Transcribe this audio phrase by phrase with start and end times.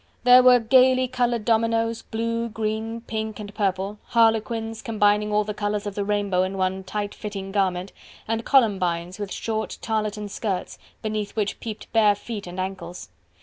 [0.23, 5.85] There were gaily coloured dominoes, blue, green, pink and purple, harlequins combining all the colours
[5.85, 7.93] of the rainbow in one tight fitting garment,
[8.27, 13.09] and Columbines with short, tarlatan skirts, beneath which peeped bare feet and ankles.